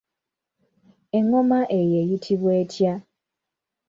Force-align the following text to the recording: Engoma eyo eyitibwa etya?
Engoma 1.17 1.59
eyo 1.79 1.97
eyitibwa 2.03 2.51
etya? 2.61 2.93